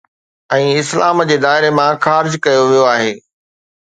[0.55, 3.13] ۽ اسلام جي دائري مان خارج ڪيو ويو آهي